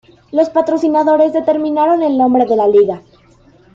Los 0.31 0.49
patrocinadores 0.49 1.31
determinaron 1.31 2.01
el 2.01 2.17
nombre 2.17 2.47
de 2.47 2.55
la 2.55 2.67
Liga. 2.67 3.03